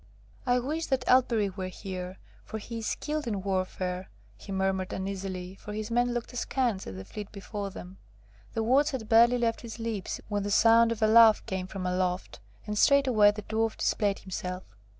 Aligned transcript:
'I 0.47 0.59
would 0.61 0.81
that 0.85 1.05
Elberich 1.07 1.55
were 1.55 1.67
here, 1.67 2.17
for 2.43 2.57
he 2.57 2.79
is 2.79 2.87
skilled 2.87 3.27
in 3.27 3.43
warfare,' 3.43 4.09
he 4.35 4.51
murmured 4.51 4.91
uneasily, 4.93 5.53
for 5.53 5.73
his 5.73 5.91
men 5.91 6.11
looked 6.11 6.33
askance 6.33 6.87
at 6.87 6.95
the 6.95 7.05
fleet 7.05 7.31
before 7.31 7.69
them. 7.69 7.99
The 8.55 8.63
words 8.63 8.89
had 8.89 9.07
barely 9.07 9.37
left 9.37 9.61
his 9.61 9.77
lips 9.77 10.19
when 10.27 10.41
the 10.41 10.49
sound 10.49 10.91
of 10.91 11.03
a 11.03 11.07
laugh 11.07 11.45
came 11.45 11.67
from 11.67 11.85
aloft, 11.85 12.39
and 12.65 12.79
straightway 12.79 13.29
the 13.29 13.43
Dwarf 13.43 13.77
displayed 13.77 14.17
himself. 14.17 14.63